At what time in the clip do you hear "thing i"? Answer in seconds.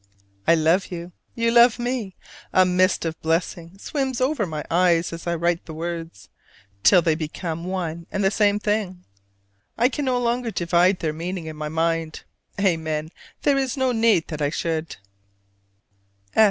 8.57-9.89